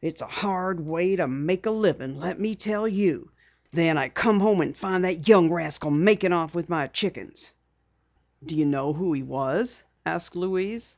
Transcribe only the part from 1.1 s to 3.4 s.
to make a living, let me tell you.